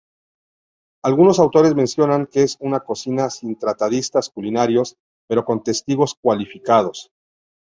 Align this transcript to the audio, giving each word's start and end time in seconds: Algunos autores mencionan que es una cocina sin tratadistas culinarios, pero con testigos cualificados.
Algunos 1.05 1.37
autores 1.37 1.75
mencionan 1.75 2.25
que 2.25 2.41
es 2.41 2.57
una 2.59 2.79
cocina 2.79 3.29
sin 3.29 3.55
tratadistas 3.59 4.31
culinarios, 4.31 4.95
pero 5.29 5.45
con 5.45 5.61
testigos 5.61 6.15
cualificados. 6.19 7.11